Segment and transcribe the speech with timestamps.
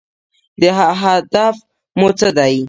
[1.03, 1.55] هدف
[1.99, 2.55] مو څه دی؟